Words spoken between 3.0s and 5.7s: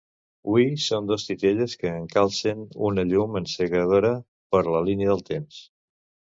llum encegadora per la línia del temps